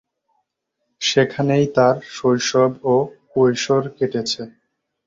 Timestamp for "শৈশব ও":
2.11-2.95